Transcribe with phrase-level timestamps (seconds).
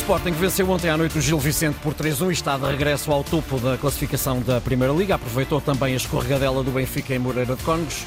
[0.00, 3.22] Sporting venceu ontem à noite o Gil Vicente por 3-1 e está de regresso ao
[3.22, 5.16] topo da classificação da Primeira Liga.
[5.16, 8.06] Aproveitou também a escorregadela do Benfica em Moreira de Cónegos.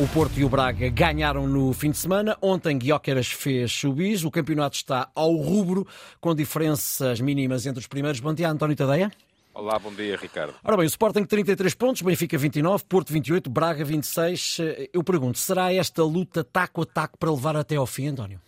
[0.00, 2.36] O Porto e o Braga ganharam no fim de semana.
[2.42, 4.24] Ontem Guióqueras fez subis.
[4.24, 5.86] O campeonato está ao rubro,
[6.20, 8.18] com diferenças mínimas entre os primeiros.
[8.18, 9.10] Bom dia, António Tadeia.
[9.54, 10.54] Olá, bom dia, Ricardo.
[10.64, 14.58] Ora bem, o Sporting 33 pontos, Benfica 29, Porto 28, Braga 26.
[14.92, 18.40] Eu pergunto, será esta luta taco a taco para levar até ao fim, António?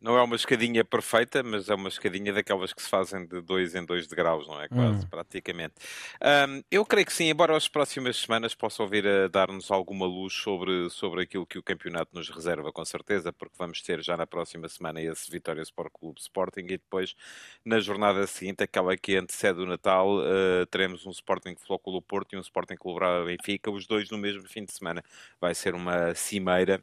[0.00, 3.74] Não é uma escadinha perfeita, mas é uma escadinha daquelas que se fazem de dois
[3.74, 4.68] em dois degraus, não é?
[4.68, 5.08] Quase, hum.
[5.10, 5.74] praticamente.
[6.22, 10.34] Um, eu creio que sim, embora as próximas semanas possam vir a dar-nos alguma luz
[10.34, 14.26] sobre, sobre aquilo que o campeonato nos reserva, com certeza, porque vamos ter já na
[14.26, 17.16] próxima semana esse Vitória Sport Clube Sporting e depois,
[17.64, 22.36] na jornada seguinte, aquela que antecede o Natal, uh, teremos um Sporting Flóculo Porto e
[22.38, 25.02] um Sporting Clube Benfica, os dois no mesmo fim de semana.
[25.40, 26.82] Vai ser uma cimeira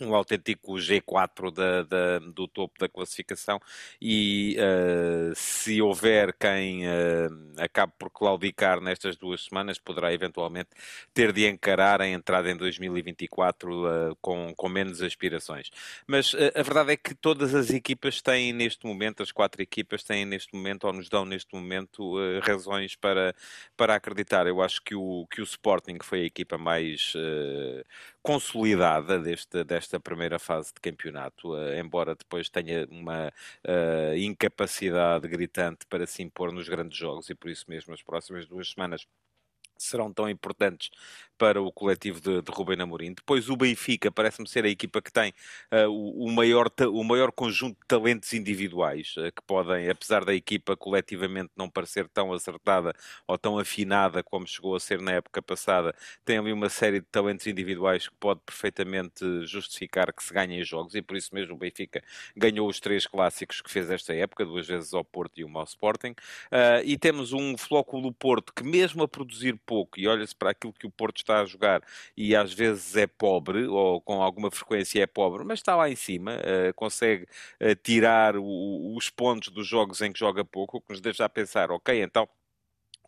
[0.00, 3.60] um autêntico G4 da, da, do topo da classificação
[4.00, 6.90] e uh, se houver quem uh,
[7.58, 10.70] acabe por claudicar nestas duas semanas, poderá eventualmente
[11.12, 15.70] ter de encarar a entrada em 2024 uh, com, com menos aspirações.
[16.06, 20.24] Mas a verdade é que todas as equipas têm neste momento, as quatro equipas têm
[20.24, 23.34] neste momento, ou nos dão neste momento, razões para,
[23.76, 24.46] para acreditar.
[24.46, 27.14] Eu acho que o, que o Sporting foi a equipa mais
[28.22, 35.86] consolidada deste, desta primeira fase de campeonato, uh, embora depois tenha uma uh, incapacidade gritante
[35.86, 39.06] para se impor nos grandes jogos e por isso mesmo as próximas duas semanas
[39.76, 40.90] serão tão importantes
[41.40, 43.14] para o coletivo de, de Rubem Amorim.
[43.14, 45.32] Depois o Benfica parece-me ser a equipa que tem
[45.72, 50.34] uh, o, o, maior, o maior conjunto de talentos individuais uh, que podem, apesar da
[50.34, 52.92] equipa coletivamente não parecer tão acertada
[53.26, 55.94] ou tão afinada como chegou a ser na época passada,
[56.26, 60.94] tem ali uma série de talentos individuais que pode perfeitamente justificar que se ganhem jogos
[60.94, 62.04] e por isso mesmo o Benfica
[62.36, 65.64] ganhou os três clássicos que fez esta época, duas vezes ao Porto e uma ao
[65.64, 66.10] Sporting.
[66.52, 70.74] Uh, e temos um Flóculo Porto que mesmo a produzir pouco e olha-se para aquilo
[70.74, 71.82] que o Porto está está a jogar
[72.16, 75.96] e às vezes é pobre, ou com alguma frequência é pobre, mas está lá em
[75.96, 77.24] cima, uh, consegue
[77.60, 81.24] uh, tirar o, os pontos dos jogos em que joga pouco, o que nos deixa
[81.24, 82.28] a pensar, ok, então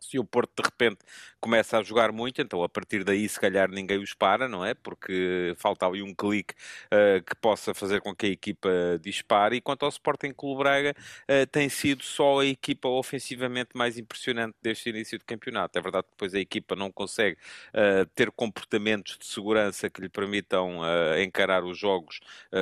[0.09, 0.99] se o Porto de repente
[1.39, 4.73] começa a jogar muito, então a partir daí se calhar ninguém os para, não é?
[4.73, 6.53] Porque falta ali um clique
[6.85, 8.69] uh, que possa fazer com que a equipa
[9.01, 9.57] dispare.
[9.57, 10.95] E quanto ao Sporting Clube Braga,
[11.29, 15.77] uh, tem sido só a equipa ofensivamente mais impressionante deste início de campeonato.
[15.77, 17.37] É verdade que depois a equipa não consegue
[17.73, 20.81] uh, ter comportamentos de segurança que lhe permitam
[21.21, 22.19] encarar os jogos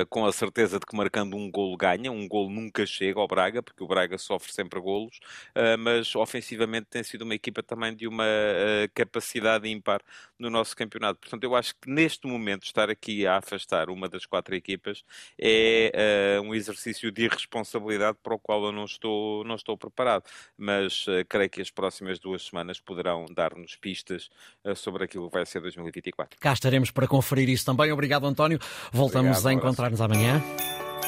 [0.08, 2.10] com a certeza de que marcando um golo ganha.
[2.10, 5.20] Um golo nunca chega ao Braga, porque o Braga sofre sempre golos,
[5.78, 10.00] mas ofensivamente tem sido uma uma equipa também de uma uh, capacidade ímpar
[10.38, 11.18] no nosso campeonato.
[11.18, 15.02] Portanto, eu acho que neste momento estar aqui a afastar uma das quatro equipas
[15.40, 20.24] é uh, um exercício de irresponsabilidade para o qual eu não estou, não estou preparado.
[20.56, 24.28] Mas uh, creio que as próximas duas semanas poderão dar-nos pistas
[24.76, 26.38] sobre aquilo que vai ser 2024.
[26.38, 27.90] Cá estaremos para conferir isso também.
[27.92, 28.58] Obrigado, António.
[28.92, 30.42] Voltamos Obrigado, a encontrar-nos amanhã.